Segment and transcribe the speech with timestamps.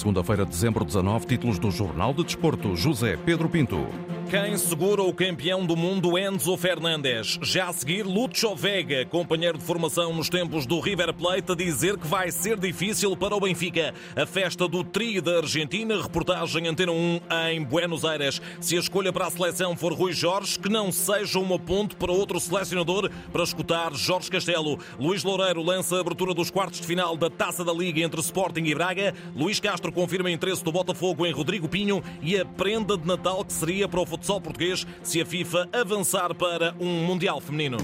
[0.00, 2.74] Segunda-feira, dezembro 19, títulos do Jornal de Desporto.
[2.74, 3.86] José Pedro Pinto.
[4.30, 7.36] Quem segura o campeão do mundo Enzo Fernandes?
[7.42, 11.98] Já a seguir, Lucho Vega, companheiro de formação nos tempos do River Plate, a dizer
[11.98, 13.92] que vai ser difícil para o Benfica.
[14.14, 18.40] A festa do Tri da Argentina, reportagem Antena 1 em Buenos Aires.
[18.60, 22.12] Se a escolha para a seleção for Rui Jorge, que não seja uma ponte para
[22.12, 24.78] outro selecionador para escutar Jorge Castelo.
[24.96, 28.62] Luís Loureiro lança a abertura dos quartos de final da Taça da Liga entre Sporting
[28.62, 29.12] e Braga.
[29.34, 33.52] Luís Castro confirma interesse do Botafogo em Rodrigo Pinho e a prenda de Natal que
[33.52, 37.78] seria para o futsal português se a FIFA avançar para um Mundial Feminino.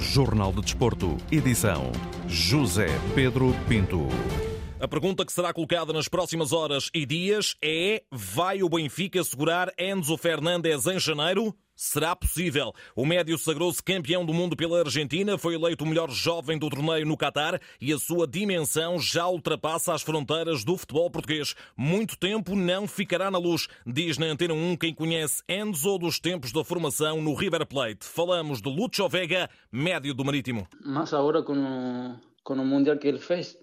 [0.00, 1.92] Jornal de Desporto, edição
[2.28, 4.08] José Pedro Pinto.
[4.80, 9.72] A pergunta que será colocada nas próximas horas e dias é: vai o Benfica segurar
[9.78, 11.54] Enzo Fernandes em janeiro?
[11.76, 12.72] Será possível.
[12.94, 17.04] O médio sagrou-se campeão do mundo pela Argentina, foi eleito o melhor jovem do torneio
[17.04, 21.54] no Catar e a sua dimensão já ultrapassa as fronteiras do futebol português.
[21.76, 26.52] Muito tempo não ficará na luz, diz na Antena 1 quem conhece Enzo dos tempos
[26.52, 28.04] da formação no River Plate.
[28.04, 30.68] Falamos de Lucho Vega, médio do Marítimo.
[30.84, 33.58] Mas agora com o, com o Mundial que ele fez,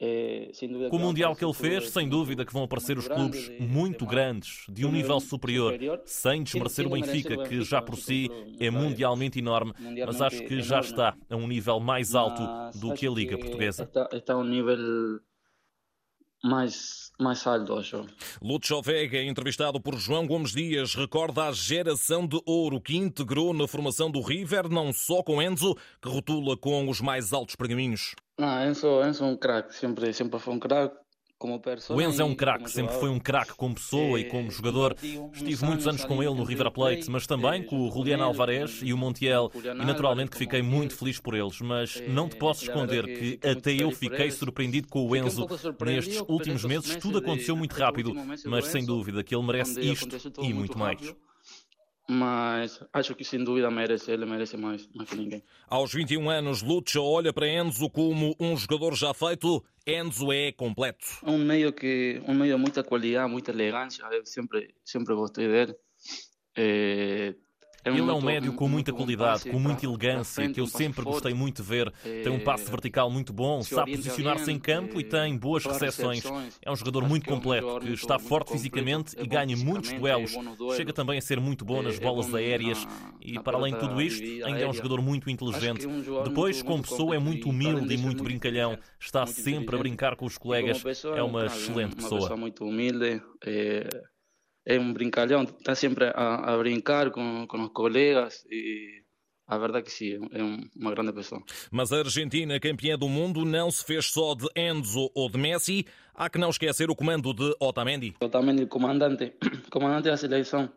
[0.00, 0.50] é,
[0.90, 4.64] Com o Mundial que ele fez, sem dúvida que vão aparecer os clubes muito grandes,
[4.68, 9.72] de um nível superior, sem desmerecer o Benfica, que já por si é mundialmente enorme,
[10.06, 12.42] mas acho que já está a um nível mais alto
[12.78, 13.90] do que a Liga Portuguesa.
[14.12, 15.20] Está a um nível
[16.44, 18.06] mais, mais alto, acho.
[18.40, 23.66] Lúcio Vega, entrevistado por João Gomes Dias, recorda a geração de ouro que integrou na
[23.66, 28.14] formação do River, não só com Enzo, que rotula com os mais altos pergaminhos.
[28.38, 30.96] Não, Enzo, Enzo é um craque, sempre, sempre foi um craque.
[31.90, 34.96] O Enzo é um craque, sempre foi um craque como pessoa e como jogador.
[35.32, 38.92] Estive muitos anos com ele no River Plate, mas também com o Juliano Alvarez e
[38.92, 41.60] o Montiel, e naturalmente que fiquei muito feliz por eles.
[41.60, 45.46] Mas não te posso esconder que até eu fiquei surpreendido com o Enzo.
[45.84, 48.12] Nestes últimos meses tudo aconteceu muito rápido,
[48.44, 51.14] mas sem dúvida que ele merece isto e muito mais
[52.08, 55.44] mas acho que sem dúvida merece, ele merece mais, mais que ninguém.
[55.68, 59.62] Aos 21 anos, Lucha olha para Enzo como um jogador já feito.
[59.86, 61.06] Enzo é completo.
[61.22, 64.02] Um meio que um meio de muita qualidade, muita elegância.
[64.10, 65.74] Eu sempre sempre gostei dele.
[66.56, 67.47] É, é
[67.84, 71.62] Ele é um médio com muita qualidade, com muita elegância, que eu sempre gostei muito
[71.62, 71.92] de ver.
[72.02, 76.24] Tem um passe vertical muito bom, sabe posicionar-se em campo e tem boas recepções.
[76.62, 80.36] É um jogador muito completo, que está forte fisicamente e ganha muitos duelos.
[80.76, 82.86] Chega também a ser muito bom nas bolas aéreas
[83.20, 85.86] e, para além de tudo isto, ainda é um jogador muito inteligente.
[86.24, 88.78] Depois, como pessoa, é muito humilde e muito brincalhão.
[88.98, 90.82] Está sempre a brincar com os colegas.
[91.16, 92.28] É uma excelente pessoa.
[94.68, 99.02] É é um brincalhão, está sempre a, a brincar com, com os colegas e
[99.46, 100.42] a verdade é que sim, é
[100.78, 101.42] uma grande pessoa.
[101.70, 105.86] Mas a Argentina, campeã do mundo, não se fez só de Enzo ou de Messi.
[106.14, 108.14] Há que não esquecer o comando de Otamendi.
[108.20, 109.32] Otamendi, comandante,
[109.72, 110.70] comandante da seleção.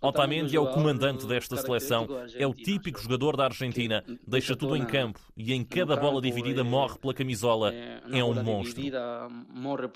[0.00, 4.84] Otamendi é o comandante desta seleção, é o típico jogador da Argentina, deixa tudo em
[4.84, 7.72] campo e em cada bola dividida morre pela camisola.
[7.72, 8.82] É um monstro.
[9.48, 9.86] Morre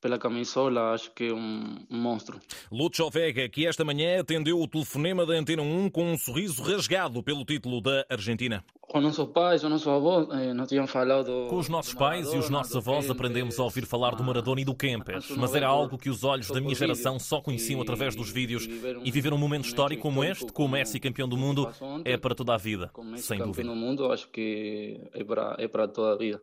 [0.00, 2.40] pela camisola, acho que é um, um monstro.
[2.72, 7.22] Lucho Vega, que esta manhã atendeu o telefonema da Antena 1 com um sorriso rasgado
[7.22, 8.64] pelo título da Argentina.
[8.80, 11.46] Com nossos pais, os nossos avós, eh, não tinham falado...
[11.48, 14.64] Com os nossos pais e os nossos avós aprendemos a ouvir falar do Maradona e
[14.64, 18.30] do Kempes, mas era algo que os olhos da minha geração só conheciam através dos
[18.30, 18.66] vídeos
[19.04, 21.70] e viver um momento histórico como este, com o Messi campeão do mundo,
[22.04, 23.72] é para toda a vida, sem dúvida.
[23.72, 26.42] mundo, acho que é para, é para toda a vida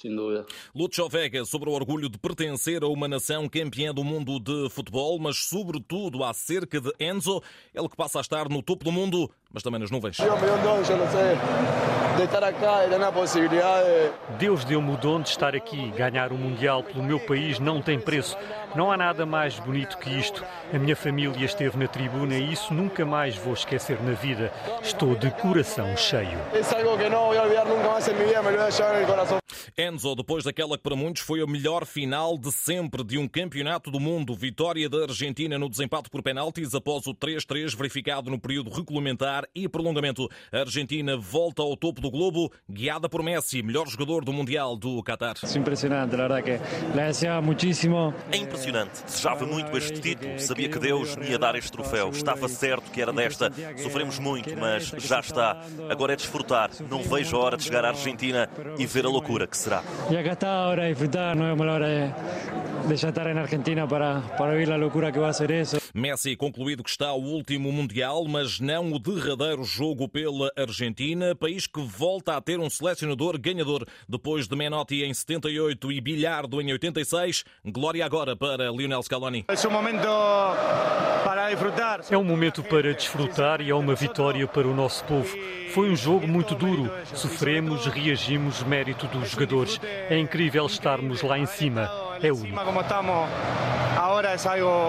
[0.00, 0.46] sem dúvida.
[0.74, 5.18] Lucho Vega sobre o orgulho de pertencer a uma nação campeã do mundo de futebol,
[5.18, 7.42] mas sobretudo acerca de Enzo,
[7.74, 10.18] ele que passa a estar no topo do mundo, mas também nas nuvens.
[14.38, 15.90] Deus deu-me o dom de estar aqui.
[15.92, 18.36] Ganhar o um Mundial pelo meu país não tem preço.
[18.74, 20.44] Não há nada mais bonito que isto.
[20.72, 24.52] A minha família esteve na tribuna e isso nunca mais vou esquecer na vida.
[24.82, 26.38] Estou de coração cheio.
[29.80, 33.92] Enzo, depois daquela que para muitos foi a melhor final de sempre de um campeonato
[33.92, 38.70] do mundo, vitória da Argentina no desempate por penaltis após o 3-3 verificado no período
[38.70, 40.28] regulamentar e prolongamento.
[40.50, 45.00] A Argentina volta ao topo do globo, guiada por Messi, melhor jogador do Mundial do
[45.04, 45.36] Qatar.
[45.44, 48.12] É impressionante, a verdade que muchísimo.
[48.32, 52.48] É impressionante, desejava muito este título, sabia que Deus me ia dar este troféu, estava
[52.48, 53.52] certo que era desta.
[53.76, 55.64] Sofremos muito, mas já está.
[55.88, 56.68] Agora é desfrutar.
[56.90, 59.82] Não vejo a hora de chegar à Argentina e ver a loucura que será.
[60.10, 63.38] E acá está agora a disfrutar, não é uma hora de de ya estar en
[63.38, 65.78] Argentina para, para vivir la locura que va a ser eso.
[65.94, 71.66] Messi concluído que está o último Mundial, mas não o derradeiro jogo pela Argentina, país
[71.66, 76.72] que volta a ter um selecionador ganhador depois de Menotti em 78 e Bilhardo em
[76.72, 77.44] 86.
[77.64, 79.44] Glória agora para Lionel Scaloni.
[79.48, 80.08] É um momento
[81.24, 82.00] para desfrutar.
[82.10, 85.36] É um momento para desfrutar e é uma vitória para o nosso povo.
[85.70, 86.90] Foi um jogo muito duro.
[87.14, 89.80] Sofremos, reagimos, mérito dos jogadores.
[90.08, 92.07] É incrível estarmos lá em cima.
[92.22, 92.32] É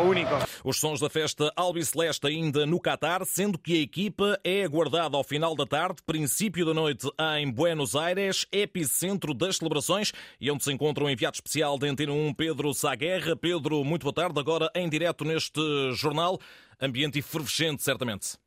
[0.04, 0.32] único.
[0.64, 5.24] Os sons da festa albiceleste ainda no Catar, sendo que a equipa é aguardada ao
[5.24, 10.72] final da tarde, princípio da noite em Buenos Aires, epicentro das celebrações e onde se
[10.72, 13.36] encontra o enviado especial da Antena 1, Pedro Saguerra.
[13.36, 14.40] Pedro, muito boa tarde.
[14.40, 15.62] Agora em direto neste
[15.94, 16.40] jornal,
[16.82, 18.38] ambiente efervescente, certamente.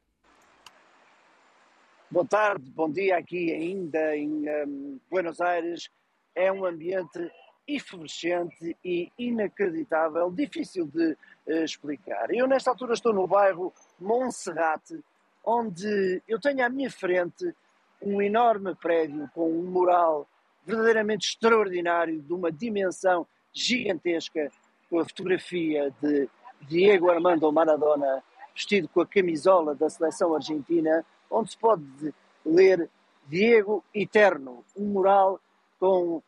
[2.10, 5.88] Boa tarde, bom dia aqui ainda em um, Buenos Aires.
[6.34, 7.30] É um ambiente
[7.66, 11.16] efervescente e inacreditável, difícil de
[11.46, 12.32] uh, explicar.
[12.34, 15.02] Eu, nesta altura, estou no bairro Monserrate,
[15.44, 17.54] onde eu tenho à minha frente
[18.00, 20.28] um enorme prédio com um mural
[20.64, 24.50] verdadeiramente extraordinário, de uma dimensão gigantesca,
[24.88, 26.28] com a fotografia de
[26.60, 28.22] Diego Armando Maradona
[28.54, 32.14] vestido com a camisola da seleção argentina, onde se pode
[32.44, 32.88] ler
[33.26, 35.40] Diego Eterno, um mural
[35.78, 36.22] com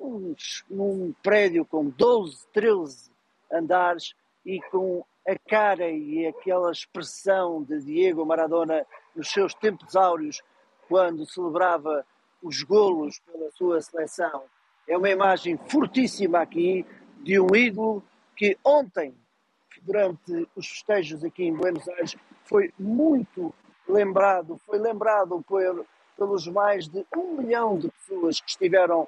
[0.00, 3.10] uns, num prédio com 12, 13
[3.52, 4.14] andares
[4.44, 10.42] e com a cara e aquela expressão de Diego Maradona nos seus tempos áureos,
[10.88, 12.04] quando celebrava
[12.42, 14.44] os golos pela sua seleção.
[14.86, 16.86] É uma imagem fortíssima aqui
[17.20, 18.02] de um ídolo
[18.34, 19.14] que ontem,
[19.82, 23.52] durante os festejos aqui em Buenos Aires, foi muito
[23.86, 25.84] lembrado, foi lembrado por,
[26.16, 29.06] pelos mais de um milhão de pessoas que estiveram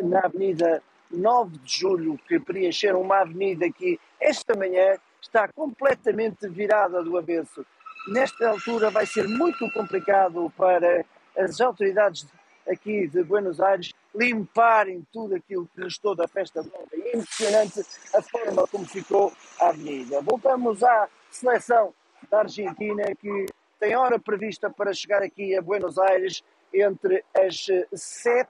[0.00, 7.02] na Avenida 9 de Julho, que preencheram uma avenida que esta manhã está completamente virada
[7.02, 7.64] do avesso.
[8.08, 11.04] Nesta altura vai ser muito complicado para
[11.36, 12.26] as autoridades
[12.68, 17.02] aqui de Buenos Aires limparem tudo aquilo que restou da festa de ontem.
[17.02, 17.80] É impressionante
[18.14, 20.20] a forma como ficou a avenida.
[20.22, 21.94] Voltamos à seleção
[22.30, 23.46] da Argentina que
[23.78, 26.42] tem hora prevista para chegar aqui a Buenos Aires
[26.72, 28.48] entre as 7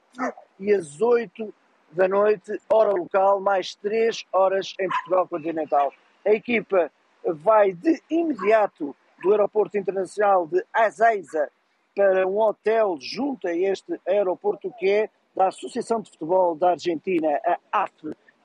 [0.61, 1.53] e as 8
[1.93, 5.93] da noite, hora local, mais 3 horas em Portugal continental.
[6.25, 6.91] A equipa
[7.25, 11.51] vai de imediato do Aeroporto Internacional de Azeiza
[11.97, 17.29] para um hotel junto a este aeroporto que é da Associação de Futebol da Argentina,
[17.45, 17.93] a AF,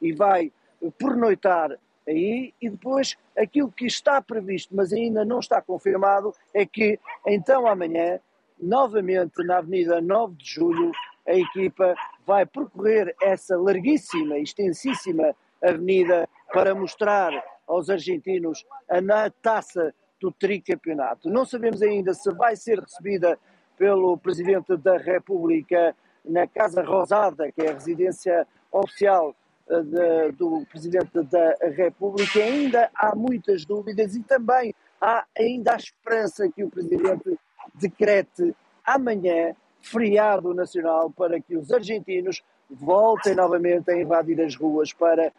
[0.02, 0.52] e vai
[0.98, 1.78] pernoitar
[2.08, 7.68] aí e depois aquilo que está previsto, mas ainda não está confirmado, é que então
[7.68, 8.20] amanhã,
[8.60, 10.92] novamente na Avenida 9 de Julho,
[11.28, 11.96] a equipa
[12.26, 17.32] vai percorrer essa larguíssima, extensíssima avenida para mostrar
[17.68, 21.30] aos argentinos a taça do tricampeonato.
[21.30, 23.38] Não sabemos ainda se vai ser recebida
[23.78, 29.36] pelo Presidente da República na Casa Rosada, que é a residência oficial
[29.70, 32.40] eh, de, do Presidente da República.
[32.40, 37.38] Ainda há muitas dúvidas e também há ainda a esperança que o Presidente
[37.76, 38.56] decrete
[38.86, 45.32] amanhã feriado nacional para que os argentinos voltem novamente a invadir as ruas para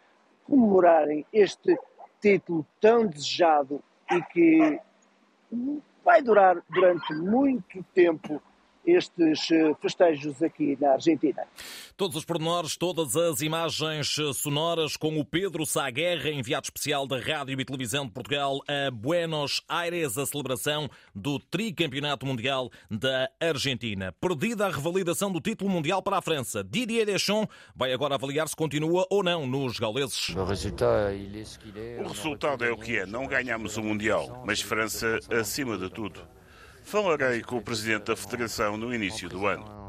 [0.45, 1.77] comemorarem este
[2.21, 4.79] título tão desejado e que
[6.03, 8.41] vai durar durante muito tempo
[8.85, 11.43] estes eh, festejos aqui na Argentina.
[11.97, 17.59] Todos os pormenores, todas as imagens sonoras com o Pedro Saguerra, enviado especial da Rádio
[17.59, 24.13] e Televisão de Portugal a Buenos Aires, a celebração do tricampeonato mundial da Argentina.
[24.21, 28.55] Perdida a revalidação do título mundial para a França, Didier Deschamps vai agora avaliar se
[28.55, 30.29] continua ou não nos gauleses.
[30.29, 30.43] O
[32.07, 36.21] resultado é o que é, não ganhamos o Mundial, mas França acima de tudo.
[36.83, 39.86] Falarei com o presidente da Federação no início do ano.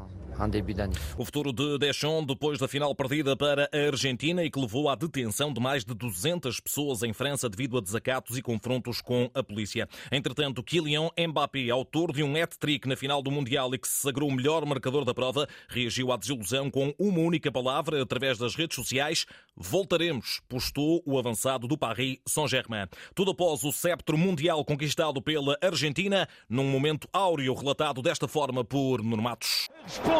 [1.17, 4.95] O futuro de Deschamps depois da final perdida para a Argentina e que levou à
[4.95, 9.43] detenção de mais de 200 pessoas em França devido a desacatos e confrontos com a
[9.43, 9.87] polícia.
[10.11, 14.29] Entretanto, Kylian Mbappé, autor de um hat-trick na final do Mundial e que se sagrou
[14.29, 18.75] o melhor marcador da prova, reagiu à desilusão com uma única palavra através das redes
[18.75, 19.25] sociais.
[19.57, 22.87] Voltaremos, postou o avançado do Paris Saint-Germain.
[23.13, 29.03] Tudo após o sceptro mundial conquistado pela Argentina, num momento áureo relatado desta forma por
[29.03, 29.67] Nuno Matos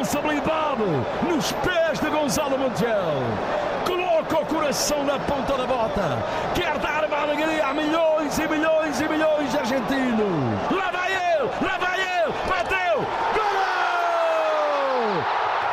[0.10, 0.84] responsabilidade
[1.30, 3.22] nos pés de Gonzalo Montiel.
[3.86, 6.24] Coloca o coração na ponta da bota.
[6.56, 10.72] Quer dar uma alegria a milhões e milhões e milhões de argentinos.
[10.72, 15.24] Lá vai ele, lá vai ele, bateu, gol!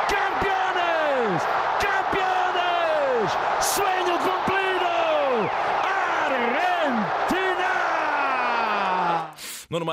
[0.08, 1.42] Campeões!
[1.80, 3.30] Campeões!
[3.60, 4.56] Sonho cumprido!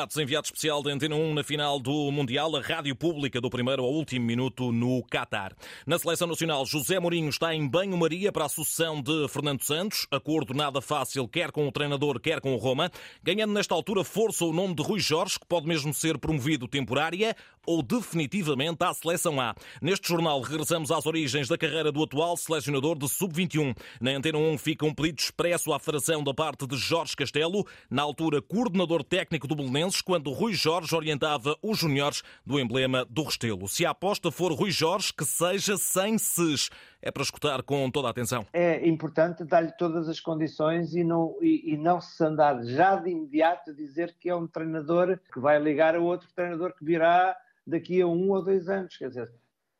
[0.03, 3.83] Matos, enviado especial da Antena 1 na final do Mundial, a rádio pública do primeiro
[3.83, 5.55] ao último minuto no Qatar.
[5.87, 10.05] Na seleção nacional, José Mourinho está em banho-maria para a sucessão de Fernando Santos.
[10.11, 12.91] Acordo nada fácil, quer com o treinador, quer com o Roma.
[13.23, 17.33] Ganhando nesta altura força o nome de Rui Jorge, que pode mesmo ser promovido temporária
[17.65, 19.55] ou definitivamente à seleção A.
[19.81, 23.75] Neste jornal, regressamos às origens da carreira do atual selecionador de sub-21.
[24.01, 28.01] Na Antena 1 fica um pedido expresso à Federação da parte de Jorge Castelo, na
[28.01, 33.67] altura coordenador técnico do Belenenses, quando Rui Jorge orientava os juniores do emblema do Restelo.
[33.67, 36.69] Se a aposta for Rui Jorge, que seja sem SES.
[37.01, 38.45] É para escutar com toda a atenção.
[38.53, 43.09] É importante dar-lhe todas as condições e não, e, e não se andar já de
[43.09, 47.35] imediato dizer que é um treinador que vai ligar a outro treinador que virá
[47.67, 48.95] daqui a um ou dois anos.
[48.95, 49.31] Quer dizer,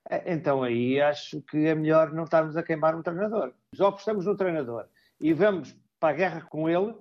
[0.10, 3.53] é, então aí acho que é melhor não estarmos a queimar um treinador.
[3.72, 4.86] Já apostamos no treinador
[5.20, 6.93] e vamos para a guerra com ele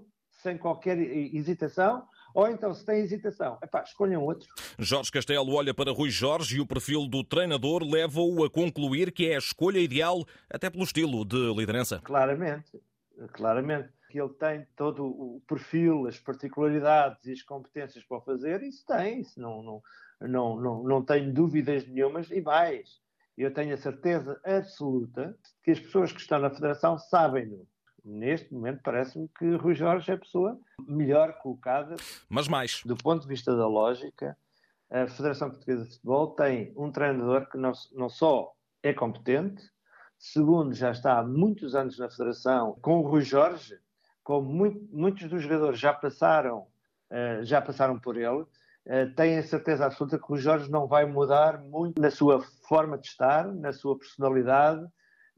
[0.43, 4.49] sem qualquer hesitação ou então, se tem hesitação, epá, escolham outro.
[4.79, 9.29] Jorge Castelo olha para Rui Jorge e o perfil do treinador leva-o a concluir que
[9.29, 12.01] é a escolha ideal, até pelo estilo de liderança.
[12.05, 12.81] Claramente,
[13.33, 13.89] claramente.
[14.11, 18.85] Que ele tem todo o perfil, as particularidades e as competências para o fazer, isso
[18.87, 19.83] tem, isso não, não,
[20.21, 23.01] não, não, não tenho dúvidas nenhumas, e mais,
[23.39, 25.35] eu tenho a certeza absoluta
[25.65, 27.67] que as pessoas que estão na Federação sabem-no
[28.05, 31.97] neste momento parece-me que Rui Jorge é a pessoa melhor colocada.
[32.29, 32.83] Mas mais.
[32.85, 34.37] Do ponto de vista da lógica,
[34.91, 39.63] a Federação Portuguesa de Futebol tem um treinador que não, não só é competente,
[40.19, 43.79] segundo, já está há muitos anos na Federação, com o Rui Jorge,
[44.23, 46.67] como muito, muitos dos jogadores já passaram,
[47.11, 51.07] uh, já passaram por ele, uh, têm a certeza absoluta que o Jorge não vai
[51.07, 54.87] mudar muito na sua forma de estar, na sua personalidade,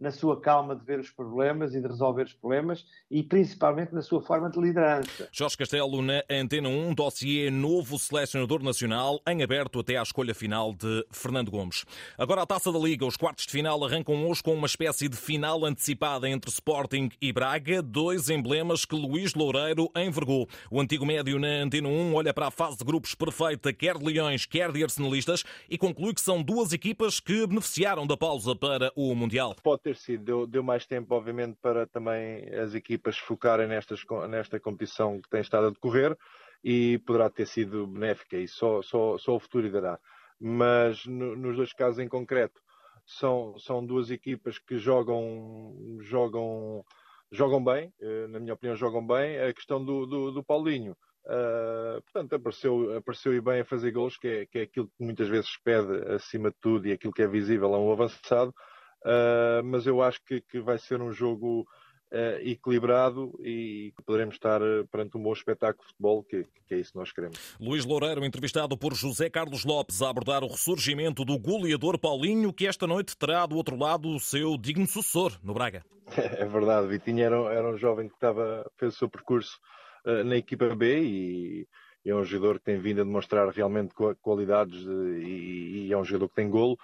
[0.05, 4.03] na sua calma de ver os problemas e de resolver os problemas e principalmente na
[4.03, 5.31] sua forma de liderança.
[5.33, 10.75] Jorge Castelo na Antena 1, dossiê novo selecionador nacional em aberto até à escolha final
[10.75, 11.87] de Fernando Gomes.
[12.19, 15.17] Agora a Taça da Liga, os quartos de final arrancam hoje com uma espécie de
[15.17, 20.47] final antecipada entre Sporting e Braga, dois emblemas que Luís Loureiro envergou.
[20.71, 24.05] O antigo médio na Antena 1 olha para a fase de grupos perfeita, quer de
[24.05, 28.93] Leões, quer de Arsenalistas, e conclui que são duas equipas que beneficiaram da pausa para
[28.95, 29.57] o Mundial.
[29.63, 30.25] Pode ter sido.
[30.25, 35.41] Deu, deu mais tempo, obviamente, para também as equipas focarem nestas, nesta competição que tem
[35.41, 36.17] estado a decorrer
[36.63, 39.99] e poderá ter sido benéfica e só, só, só o futuro dará.
[40.41, 42.61] Mas no, nos dois casos em concreto,
[43.07, 46.85] são, são duas equipas que jogam, jogam,
[47.31, 49.39] jogam bem, eh, na minha opinião, jogam bem.
[49.41, 50.97] A questão do, do, do Paulinho.
[51.27, 55.03] Uh, portanto, apareceu, apareceu e bem a fazer gols, que é, que é aquilo que
[55.03, 58.55] muitas vezes pede acima de tudo e aquilo que é visível a um avançado.
[59.05, 61.67] Uh, mas eu acho que, que, vai ser um jogo
[62.11, 66.75] uh, equilibrado e que poderemos estar uh, perante um bom espetáculo de futebol, que, que,
[66.75, 67.39] é isso que nós queremos.
[67.61, 72.67] Luís Loureiro, entrevistado por José Carlos Lopes, a abordar o ressurgimento do goleador Paulinho, que
[72.67, 75.85] esta noite terá do outro lado o seu digno sucessor no Braga.
[76.17, 79.59] É verdade, Vitinho era, era um jovem que estava, fez o seu percurso
[80.27, 81.67] na equipa B e
[82.05, 86.29] é um jogador que tem vindo a demonstrar realmente qualidades e, e é um jogador
[86.29, 86.77] que tem golo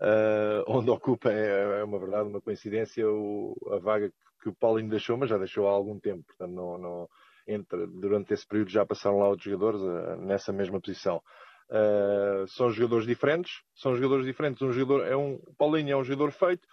[0.00, 4.10] uh, onde ocupa, é, é, uma verdade, uma coincidência, o, a vaga
[4.42, 7.08] que o Paulinho deixou, mas já deixou há algum tempo, portanto, não, não,
[7.46, 11.22] entre, durante esse período já passaram lá outros jogadores uh, nessa mesma posição.
[11.68, 14.62] Uh, são jogadores diferentes, são jogadores diferentes.
[14.62, 16.66] Um jogador é um, Paulinho é um jogador feito,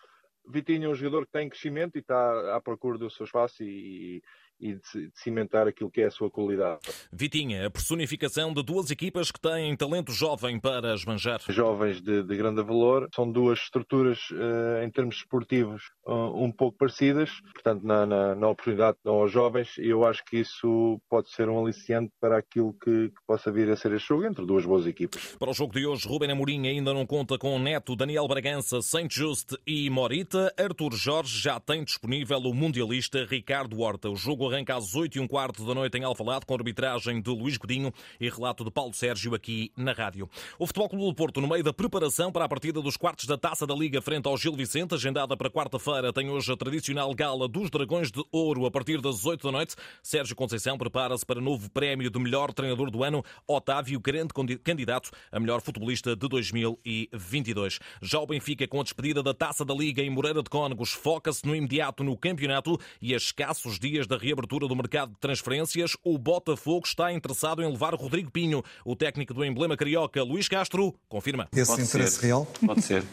[0.47, 4.17] Vitinho é um jogador que tem crescimento e está à procura do seu espaço e,
[4.17, 4.21] e
[4.63, 6.79] de cimentar aquilo que é a sua qualidade.
[7.11, 11.41] Vitinha, a personificação de duas equipas que têm talento jovem para esbanjar.
[11.49, 16.77] Jovens de, de grande valor, são duas estruturas uh, em termos esportivos uh, um pouco
[16.77, 21.01] parecidas, portanto, na, na, na oportunidade que dão aos jovens, e eu acho que isso
[21.09, 24.45] pode ser um aliciante para aquilo que, que, possa vir a ser este jogo entre
[24.45, 25.35] duas boas equipas.
[25.37, 29.11] Para o jogo de hoje, Ruben Amorim ainda não conta com Neto, Daniel Bragança, Saint
[29.11, 30.53] Just e Morita.
[30.57, 34.09] Arthur Jorge já tem disponível o mundialista Ricardo Horta.
[34.09, 37.29] O jogo arranca às 8 e um quarto da noite em Alvalade, com arbitragem de
[37.31, 40.29] Luís Godinho e relato de Paulo Sérgio aqui na rádio.
[40.59, 43.37] O Futebol Clube do Porto, no meio da preparação para a partida dos quartos da
[43.37, 47.47] Taça da Liga frente ao Gil Vicente, agendada para quarta-feira, tem hoje a tradicional gala
[47.47, 49.75] dos Dragões de Ouro a partir das 8 da noite.
[50.03, 54.33] Sérgio Conceição prepara-se para novo prémio de melhor treinador do ano, Otávio, grande
[54.63, 57.79] candidato a melhor futebolista de 2022.
[58.01, 61.45] Já o Benfica, com a despedida da Taça da Liga em Moreira de Cónegos, foca-se
[61.45, 65.95] no imediato no campeonato e a escassos dias da reabertura abertura do mercado de transferências,
[66.03, 68.61] o Botafogo está interessado em levar Rodrigo Pinho.
[68.85, 71.47] O técnico do emblema carioca, Luís Castro, confirma.
[71.55, 72.25] Esse Pode interesse ser.
[72.27, 72.45] real?
[72.65, 73.03] Pode ser.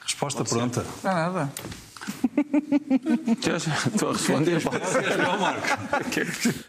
[0.00, 0.84] Resposta Pode pronta.
[0.84, 1.04] Ser.
[1.04, 1.52] Não é nada.
[3.92, 4.62] Estou a responder.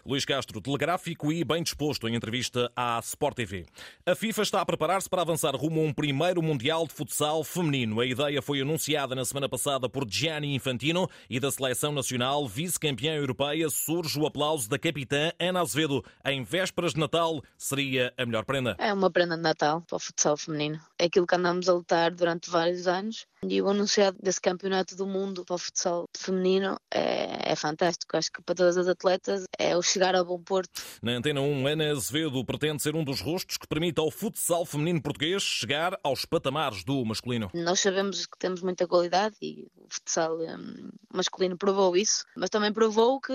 [0.04, 3.66] Luís Castro, telegráfico e bem disposto em entrevista à Sport TV.
[4.06, 8.00] A FIFA está a preparar-se para avançar rumo a um primeiro Mundial de Futsal feminino.
[8.00, 13.14] A ideia foi anunciada na semana passada por Gianni Infantino e da Seleção Nacional, vice-campeã
[13.14, 16.04] europeia, surge o aplauso da capitã Ana Azevedo.
[16.24, 18.76] Em vésperas de Natal, seria a melhor prenda?
[18.78, 20.80] É uma prenda de Natal para o futsal feminino.
[20.98, 25.06] É aquilo que andamos a lutar durante vários anos e o anunciado desse campeonato do
[25.06, 28.16] mundo para o futsal feminino é, é, fantástico.
[28.16, 30.82] Acho que para todas as atletas é o chegar ao bom porto.
[31.02, 35.02] Na Antena 1, Ana Azevedo pretende ser um dos rostos que permite ao futsal feminino
[35.02, 37.50] português chegar aos patamares do masculino.
[37.54, 42.72] Nós sabemos que temos muita qualidade e o futsal um, masculino provou isso, mas também
[42.72, 43.32] provou que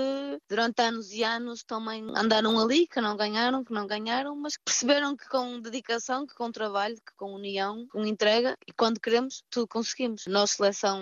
[0.48, 5.16] durante anos e anos também andaram ali, que não ganharam, que não ganharam, mas perceberam
[5.16, 9.68] que com dedicação, que com trabalho, que com união, com entrega e quando queremos, tudo
[9.68, 10.26] conseguimos.
[10.28, 11.00] Nós, seleção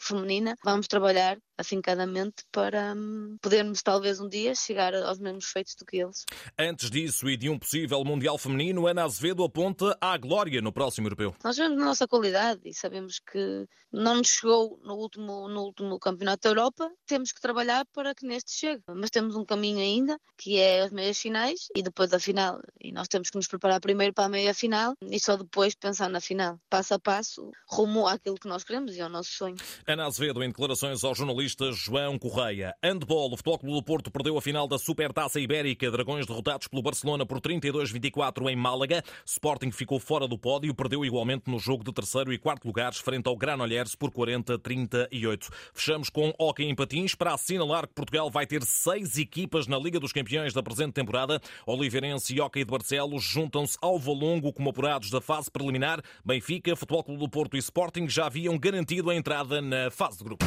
[0.00, 5.84] feminina, vamos trabalhar afincadamente para hum, podermos talvez um dia chegar aos mesmos feitos do
[5.84, 6.24] que eles.
[6.58, 11.06] Antes disso e de um possível Mundial Feminino, Ana Azevedo aponta à glória no próximo
[11.06, 11.34] europeu.
[11.44, 15.98] Nós vemos a nossa qualidade e sabemos que não nos chegou no último, no último
[15.98, 18.82] Campeonato da Europa, temos que trabalhar para que neste chegue.
[18.88, 22.60] Mas temos um caminho ainda, que é as meias finais e depois a final.
[22.80, 26.08] E nós temos que nos preparar primeiro para a meia final e só depois pensar
[26.08, 26.58] na final.
[26.70, 29.56] Passo a passo, rumo àquilo que nós queremos e ao nosso sonho.
[29.86, 32.74] Ana Azevedo, declarações aos jornalistas João Correia.
[32.82, 35.90] Handball, o Futebol Clube do Porto perdeu a final da Supertaça Ibérica.
[35.90, 39.02] Dragões derrotados pelo Barcelona por 32-24 em Málaga.
[39.24, 43.26] Sporting ficou fora do pódio, perdeu igualmente no jogo de terceiro e quarto lugares frente
[43.28, 45.48] ao Granollers por 40-38.
[45.72, 49.98] Fechamos com Hockey em Patins para assinalar que Portugal vai ter seis equipas na Liga
[49.98, 51.40] dos Campeões da presente temporada.
[51.66, 56.02] Oliveirense e Hockey de Barcelos juntam-se ao Valongo como apurados da fase preliminar.
[56.24, 60.24] Benfica, Futebol Clube do Porto e Sporting já haviam garantido a entrada na fase de
[60.24, 60.39] grupos.